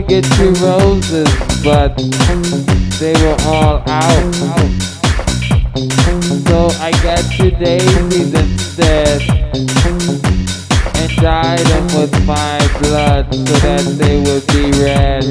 to 0.00 0.06
get 0.06 0.24
two 0.36 0.52
roses, 0.64 1.28
but 1.62 1.96
they 2.98 3.12
were 3.22 3.36
all 3.44 3.82
out. 3.86 4.34
So 6.46 6.68
I 6.80 6.90
got 7.02 7.20
two 7.32 7.50
daisies 7.50 8.32
instead 8.32 9.22
and 10.96 11.16
dyed 11.16 11.58
them 11.58 11.86
with 11.98 12.26
my 12.26 12.58
blood 12.80 13.34
so 13.34 13.54
that 13.66 13.84
they 13.98 14.20
would 14.20 14.46
be 14.48 14.70
red. 14.82 15.24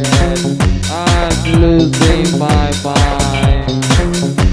I'm 0.91 1.61
losing 1.61 2.39
my 2.39 2.71
mind. 2.83 4.48